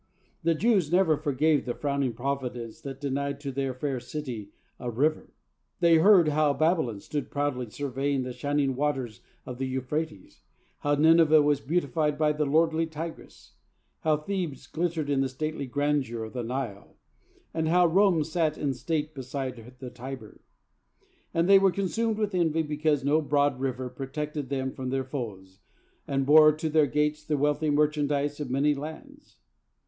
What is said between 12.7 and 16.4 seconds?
Tigris, how Thebes glittered in stately grandeur on